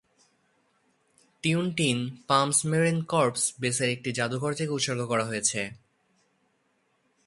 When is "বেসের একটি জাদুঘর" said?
3.61-4.51